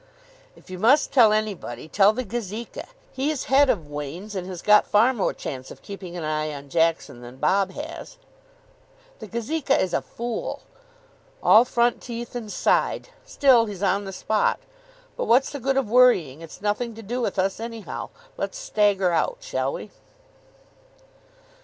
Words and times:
"If 0.55 0.71
you 0.71 0.79
must 0.79 1.11
tell 1.13 1.31
anybody, 1.31 1.87
tell 1.87 2.11
the 2.11 2.23
Gazeka. 2.23 2.85
He's 3.13 3.43
head 3.43 3.69
of 3.69 3.87
Wain's, 3.87 4.33
and 4.35 4.47
has 4.47 4.63
got 4.63 4.87
far 4.87 5.13
more 5.13 5.31
chance 5.31 5.69
of 5.69 5.83
keeping 5.83 6.17
an 6.17 6.23
eye 6.23 6.51
on 6.55 6.69
Jackson 6.69 7.21
than 7.21 7.35
Bob 7.37 7.73
has." 7.73 8.17
"The 9.19 9.27
Gazeka 9.27 9.79
is 9.79 9.93
a 9.93 10.01
fool." 10.01 10.63
"All 11.43 11.65
front 11.65 12.01
teeth 12.01 12.33
and 12.33 12.51
side. 12.51 13.09
Still, 13.27 13.67
he's 13.67 13.83
on 13.83 14.05
the 14.05 14.11
spot. 14.11 14.59
But 15.15 15.25
what's 15.25 15.51
the 15.51 15.59
good 15.59 15.77
of 15.77 15.87
worrying. 15.87 16.41
It's 16.41 16.61
nothing 16.63 16.95
to 16.95 17.03
do 17.03 17.21
with 17.21 17.37
us, 17.37 17.59
anyhow. 17.59 18.09
Let's 18.37 18.57
stagger 18.57 19.11
out, 19.11 19.37
shall 19.41 19.73
we?" 19.73 19.91